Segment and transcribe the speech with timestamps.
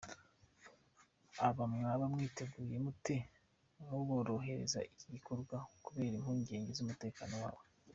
[1.47, 3.15] Aba mwaba mwiteguye mute
[3.85, 7.61] kuborohereza iki gikorwa, kubera impungenge z’umutekano wabo?